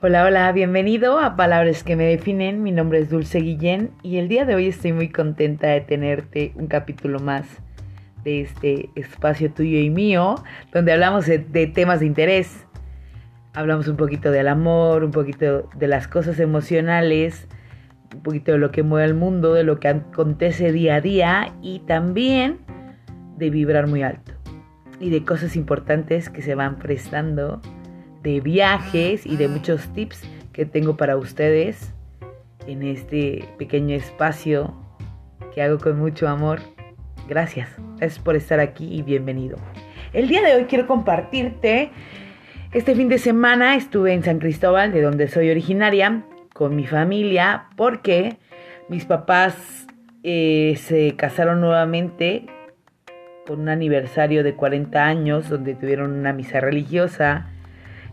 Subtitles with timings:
[0.00, 2.62] Hola, hola, bienvenido a Palabras que me definen.
[2.62, 6.52] Mi nombre es Dulce Guillén y el día de hoy estoy muy contenta de tenerte
[6.54, 7.44] un capítulo más
[8.22, 10.36] de este espacio tuyo y mío,
[10.72, 11.38] donde hablamos de,
[11.74, 12.64] temas de interés.
[13.54, 17.48] Hablamos un poquito del amor, un poquito de las cosas emocionales,
[18.14, 21.52] un poquito de lo que mueve el mundo, de lo que acontece día a día
[21.60, 22.58] y también
[23.36, 24.32] de vibrar muy alto
[25.00, 27.60] y de cosas importantes que se van prestando
[28.22, 30.22] de viajes y de muchos tips
[30.52, 31.94] que tengo para ustedes
[32.66, 34.74] en este pequeño espacio
[35.54, 36.60] que hago con mucho amor.
[37.28, 39.56] Gracias, gracias por estar aquí y bienvenido.
[40.12, 41.90] El día de hoy quiero compartirte,
[42.72, 47.68] este fin de semana estuve en San Cristóbal, de donde soy originaria, con mi familia,
[47.76, 48.36] porque
[48.88, 49.86] mis papás
[50.22, 52.46] eh, se casaron nuevamente
[53.46, 57.48] con un aniversario de 40 años, donde tuvieron una misa religiosa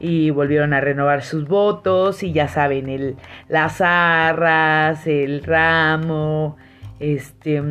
[0.00, 3.16] y volvieron a renovar sus votos y ya saben, el,
[3.48, 6.56] las arras, el ramo,
[6.98, 7.62] este,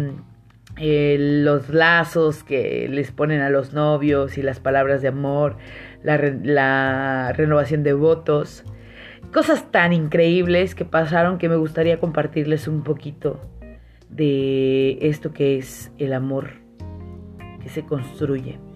[0.78, 5.58] los lazos que les ponen a los novios y las palabras de amor,
[6.04, 8.64] la renovación de votos.
[9.34, 13.42] Cosas tan increíbles que pasaron que me gustaría compartirles un poquito
[14.10, 16.52] de esto que es el amor
[17.62, 18.69] que se construye.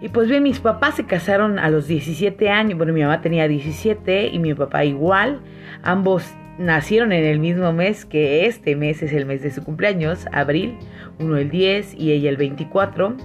[0.00, 2.78] Y pues bien, mis papás se casaron a los 17 años.
[2.78, 5.40] Bueno, mi mamá tenía 17 y mi papá igual.
[5.82, 6.24] Ambos
[6.58, 10.76] nacieron en el mismo mes que este mes es el mes de su cumpleaños, abril,
[11.18, 13.16] uno el 10 y ella el 24.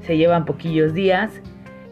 [0.00, 1.40] Se llevan poquillos días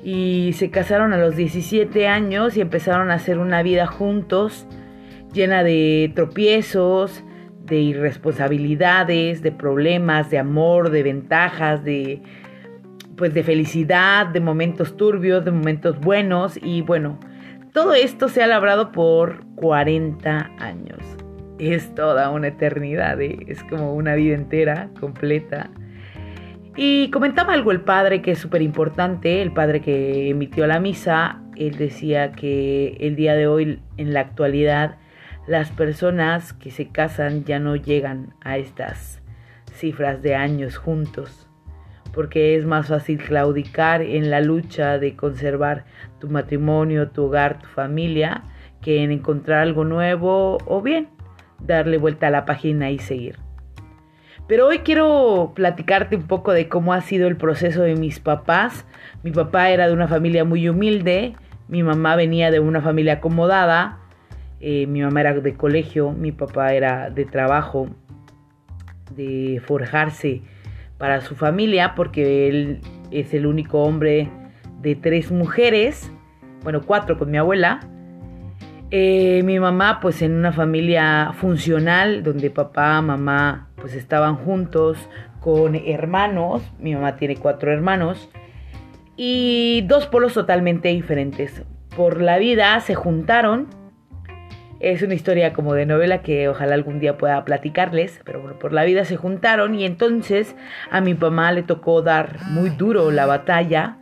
[0.05, 4.67] y se casaron a los 17 años y empezaron a hacer una vida juntos
[5.33, 7.23] llena de tropiezos,
[7.65, 12.23] de irresponsabilidades, de problemas, de amor, de ventajas, de
[13.17, 17.19] pues de felicidad, de momentos turbios, de momentos buenos y bueno,
[17.73, 20.99] todo esto se ha labrado por 40 años.
[21.59, 23.39] Es toda una eternidad, ¿eh?
[23.49, 25.71] es como una vida entera, completa.
[26.77, 31.43] Y comentaba algo el padre que es súper importante, el padre que emitió la misa,
[31.57, 34.97] él decía que el día de hoy, en la actualidad,
[35.47, 39.23] las personas que se casan ya no llegan a estas
[39.73, 41.46] cifras de años juntos
[42.17, 45.85] porque es más fácil claudicar en la lucha de conservar
[46.19, 48.43] tu matrimonio, tu hogar, tu familia,
[48.81, 51.11] que en encontrar algo nuevo o bien
[51.61, 53.37] darle vuelta a la página y seguir.
[54.49, 58.87] Pero hoy quiero platicarte un poco de cómo ha sido el proceso de mis papás.
[59.23, 61.35] Mi papá era de una familia muy humilde,
[61.69, 63.99] mi mamá venía de una familia acomodada,
[64.61, 67.91] eh, mi mamá era de colegio, mi papá era de trabajo,
[69.15, 70.41] de forjarse
[70.99, 72.81] para su familia porque él
[73.11, 74.31] es el único hombre
[74.81, 76.11] de tres mujeres,
[76.63, 77.81] bueno, cuatro con mi abuela.
[78.91, 85.09] Eh, mi mamá pues en una familia funcional donde papá, mamá pues estaban juntos
[85.41, 88.29] con hermanos, mi mamá tiene cuatro hermanos
[89.17, 91.63] y dos polos totalmente diferentes.
[91.97, 93.67] Por la vida se juntaron
[94.81, 98.73] es una historia como de novela que ojalá algún día pueda platicarles, pero bueno, por
[98.73, 100.55] la vida se juntaron y entonces
[100.91, 103.99] a mi mamá le tocó dar muy duro la batalla,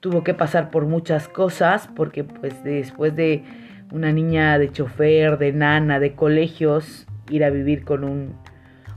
[0.00, 3.44] tuvo que pasar por muchas cosas porque pues después de
[3.90, 8.34] una niña de chofer, de nana, de colegios, ir a vivir con un,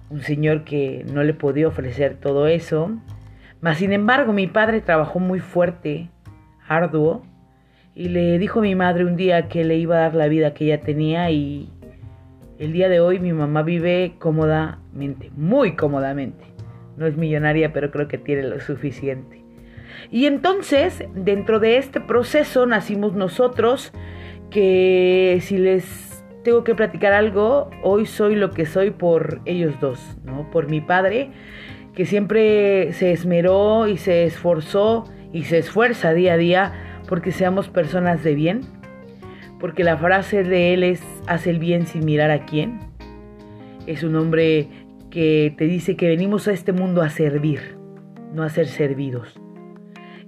[0.09, 2.91] un señor que no le podía ofrecer todo eso.
[3.59, 6.09] Mas sin embargo mi padre trabajó muy fuerte,
[6.67, 7.23] arduo,
[7.97, 10.53] y le dijo a mi madre un día que le iba a dar la vida
[10.53, 11.67] que ella tenía y
[12.59, 16.45] el día de hoy mi mamá vive cómodamente, muy cómodamente.
[16.95, 19.43] No es millonaria, pero creo que tiene lo suficiente.
[20.11, 23.91] Y entonces, dentro de este proceso nacimos nosotros,
[24.51, 30.19] que si les tengo que platicar algo, hoy soy lo que soy por ellos dos,
[30.23, 30.51] ¿no?
[30.51, 31.31] Por mi padre,
[31.95, 37.69] que siempre se esmeró y se esforzó y se esfuerza día a día porque seamos
[37.69, 38.61] personas de bien,
[39.59, 42.79] porque la frase de él es, haz el bien sin mirar a quién.
[43.87, 44.67] Es un hombre
[45.09, 47.77] que te dice que venimos a este mundo a servir,
[48.33, 49.39] no a ser servidos.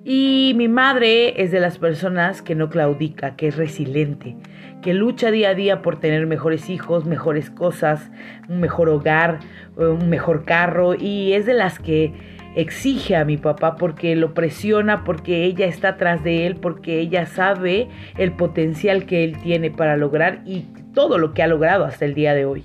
[0.05, 4.37] Y mi madre es de las personas que no claudica, que es resiliente,
[4.81, 8.09] que lucha día a día por tener mejores hijos, mejores cosas,
[8.47, 9.39] un mejor hogar,
[9.75, 12.13] un mejor carro y es de las que
[12.55, 17.25] exige a mi papá porque lo presiona, porque ella está atrás de él, porque ella
[17.25, 17.87] sabe
[18.17, 22.13] el potencial que él tiene para lograr y todo lo que ha logrado hasta el
[22.13, 22.63] día de hoy.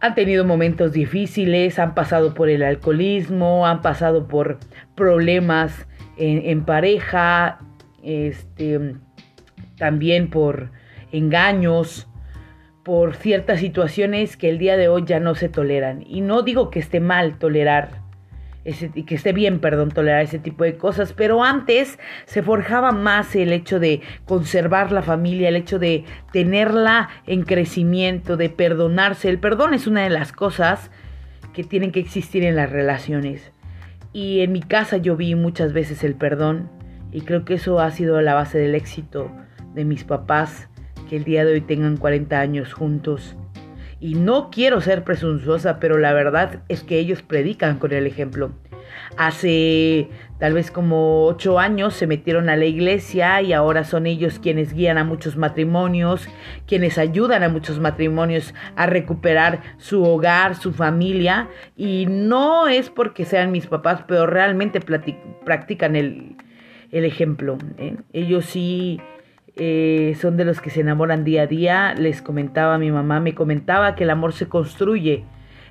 [0.00, 4.58] Han tenido momentos difíciles, han pasado por el alcoholismo, han pasado por
[4.96, 5.86] problemas
[6.16, 7.60] en, pareja,
[8.02, 8.96] este,
[9.76, 10.70] también por
[11.12, 12.08] engaños,
[12.82, 16.04] por ciertas situaciones que el día de hoy ya no se toleran.
[16.06, 18.02] Y no digo que esté mal tolerar
[18.64, 23.52] que esté bien, perdón, tolerar ese tipo de cosas, pero antes se forjaba más el
[23.52, 29.28] hecho de conservar la familia, el hecho de tenerla en crecimiento, de perdonarse.
[29.28, 30.90] El perdón es una de las cosas
[31.52, 33.52] que tienen que existir en las relaciones.
[34.12, 36.70] Y en mi casa yo vi muchas veces el perdón
[37.10, 39.30] y creo que eso ha sido la base del éxito
[39.74, 40.68] de mis papás,
[41.08, 43.36] que el día de hoy tengan 40 años juntos
[44.02, 48.50] y no quiero ser presuntuosa, pero la verdad es que ellos predican con el ejemplo.
[49.16, 50.08] Hace
[50.40, 54.74] tal vez como ocho años se metieron a la iglesia y ahora son ellos quienes
[54.74, 56.26] guían a muchos matrimonios,
[56.66, 61.48] quienes ayudan a muchos matrimonios a recuperar su hogar, su familia.
[61.76, 66.36] Y no es porque sean mis papás, pero realmente practican el,
[66.90, 67.56] ejemplo.
[67.78, 67.98] ¿eh?
[68.12, 69.00] Ellos sí
[69.56, 71.94] eh, son de los que se enamoran día a día.
[71.94, 75.24] Les comentaba, mi mamá me comentaba que el amor se construye.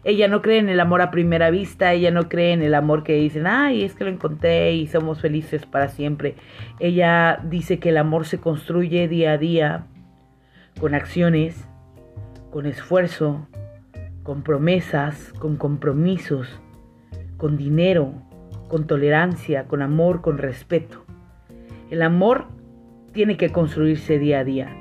[0.04, 3.04] Ella no cree en el amor a primera vista, ella no cree en el amor
[3.04, 6.36] que dicen, ay, es que lo encontré y somos felices para siempre.
[6.80, 9.86] Ella dice que el amor se construye día a día
[10.80, 11.68] con acciones,
[12.50, 13.48] con esfuerzo,
[14.24, 16.48] con promesas, con compromisos,
[17.38, 18.14] con dinero,
[18.70, 21.06] con tolerancia, con amor, con respeto.
[21.92, 22.48] El amor
[23.14, 24.76] tiene que construirse día a día.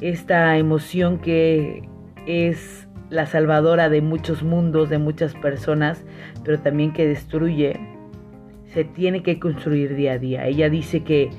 [0.00, 1.88] Esta emoción que
[2.26, 6.04] es la salvadora de muchos mundos, de muchas personas,
[6.44, 7.78] pero también que destruye,
[8.66, 10.46] se tiene que construir día a día.
[10.46, 11.30] Ella dice que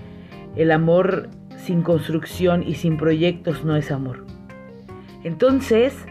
[0.55, 4.25] el amor sin construcción y sin proyectos no es amor.
[5.23, 6.05] Entonces,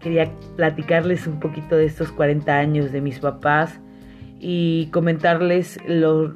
[0.00, 3.80] quería platicarles un poquito de estos 40 años de mis papás,
[4.42, 5.78] y comentarles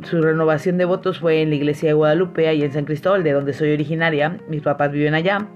[0.03, 3.33] su renovación de votos fue en la iglesia de Guadalupe, ahí en San Cristóbal, de
[3.33, 4.39] donde soy originaria.
[4.47, 5.49] Mis papás viven allá.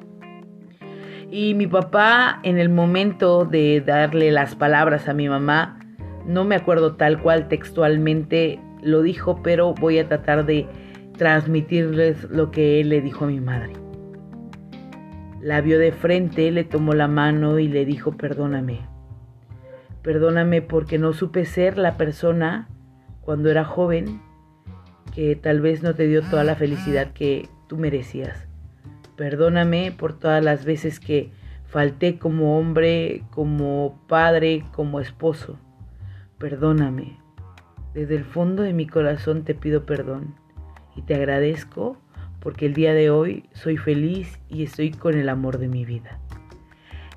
[1.31, 5.79] Y mi papá, en el momento de darle las palabras a mi mamá,
[6.27, 10.67] no me acuerdo tal cual textualmente lo dijo, pero voy a tratar de
[11.19, 13.75] transmitirles lo que él le dijo a mi madre.
[15.43, 18.88] La vio de frente, le tomó la mano y le dijo, perdóname
[20.03, 22.69] Perdóname porque no supe ser la persona
[23.21, 24.21] cuando era joven
[25.15, 28.47] que tal vez no te dio toda la felicidad que tú merecías.
[29.17, 31.33] Perdóname por todas las veces que
[31.67, 35.59] falté como hombre, como padre, como esposo.
[36.39, 37.19] Perdóname.
[37.95, 40.37] Desde el fondo de mi corazón te pido perdón
[40.95, 41.97] y te agradezco
[42.41, 46.21] porque el día de hoy soy feliz y estoy con el amor de mi vida.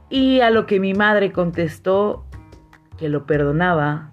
[0.10, 2.26] Y a lo que mi madre contestó,
[3.02, 4.12] que lo perdonaba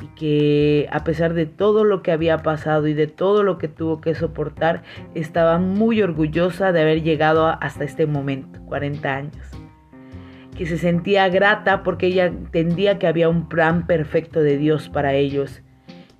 [0.00, 3.66] y que a pesar de todo lo que había pasado y de todo lo que
[3.66, 4.84] tuvo que soportar,
[5.16, 9.50] estaba muy orgullosa de haber llegado hasta este momento, 40 años.
[10.56, 15.14] Que se sentía grata porque ella entendía que había un plan perfecto de Dios para
[15.14, 15.60] ellos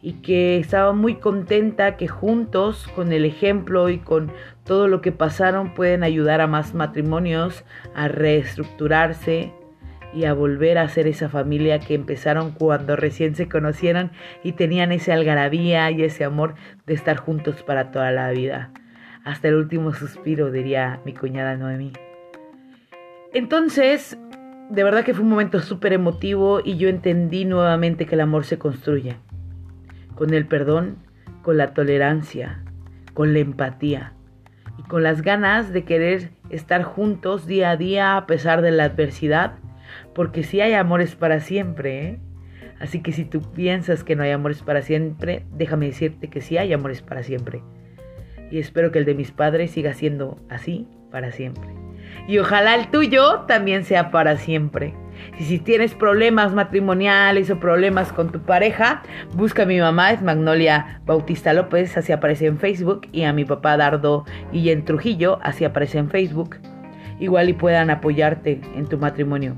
[0.03, 4.33] y que estaba muy contenta que juntos, con el ejemplo y con
[4.65, 9.53] todo lo que pasaron, pueden ayudar a más matrimonios a reestructurarse,
[10.13, 14.11] y a volver a ser esa familia que empezaron cuando recién se conocieron
[14.43, 16.55] y tenían ese algarabía y ese amor
[16.87, 18.73] de estar juntos para toda la vida.
[19.25, 21.93] Hasta el último suspiro, diría mi cuñada Noemí.
[23.33, 24.19] Entonces,
[24.71, 28.45] de verdad que fue un momento súper emotivo y yo entendí nuevamente que el amor
[28.45, 29.17] se construye.
[30.15, 30.97] Con el perdón,
[31.43, 32.63] con la tolerancia,
[33.15, 34.15] con la empatía
[34.79, 38.85] y con las ganas de querer estar juntos día a día a pesar de la
[38.85, 39.60] adversidad
[40.15, 42.07] porque si hay amores para siempre.
[42.07, 42.19] ¿eh?
[42.81, 46.57] Así que si tú piensas que no hay amores para siempre, déjame decirte que sí
[46.57, 47.63] hay amores para siempre.
[48.51, 51.69] Y espero que el de mis padres siga siendo así para siempre.
[52.27, 54.95] Y ojalá el tuyo también sea para siempre.
[55.39, 59.03] Y si tienes problemas matrimoniales o problemas con tu pareja,
[59.35, 63.45] busca a mi mamá, es Magnolia Bautista López, así aparece en Facebook, y a mi
[63.45, 66.57] papá Dardo Guillén Trujillo, así aparece en Facebook.
[67.21, 69.57] Igual y puedan apoyarte en tu matrimonio.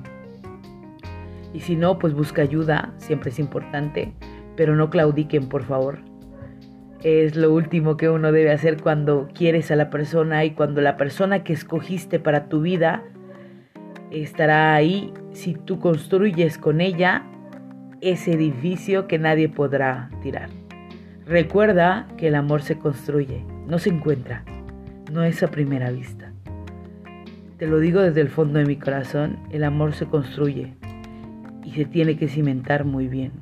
[1.52, 4.12] Y si no, pues busca ayuda, siempre es importante,
[4.56, 5.99] pero no claudiquen, por favor.
[7.02, 10.97] Es lo último que uno debe hacer cuando quieres a la persona y cuando la
[10.97, 13.02] persona que escogiste para tu vida
[14.11, 17.25] estará ahí si tú construyes con ella
[18.00, 20.50] ese edificio que nadie podrá tirar.
[21.26, 24.44] Recuerda que el amor se construye, no se encuentra,
[25.11, 26.32] no es a primera vista.
[27.59, 30.75] Te lo digo desde el fondo de mi corazón, el amor se construye,
[31.64, 33.33] y se tiene que cimentar muy bien.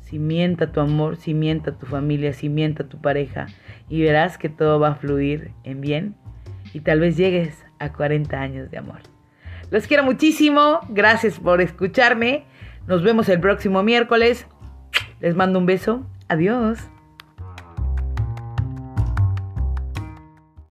[0.00, 3.46] Cimienta tu amor, cimienta tu familia, cimienta tu pareja
[3.88, 6.16] y verás que todo va a fluir en bien
[6.72, 9.00] y tal vez llegues a 40 años de amor.
[9.70, 12.44] Los quiero muchísimo, gracias por escucharme.
[12.88, 14.46] Nos vemos el próximo miércoles.
[15.20, 16.06] Les mando un beso.
[16.28, 16.90] Adiós.